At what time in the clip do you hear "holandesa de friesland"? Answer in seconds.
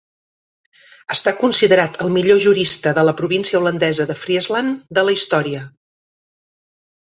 3.61-4.83